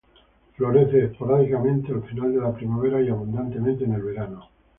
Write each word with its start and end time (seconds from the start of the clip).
Florece 0.55 1.05
esporádicamente 1.05 1.91
al 1.93 2.01
final 2.01 2.33
de 2.33 2.39
la 2.41 2.51
primavera 2.55 2.99
y 3.03 3.09
abundantemente 3.09 3.83
en 3.83 3.93
el 3.93 4.01
verano. 4.01 4.45